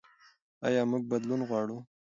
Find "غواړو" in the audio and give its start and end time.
1.49-1.77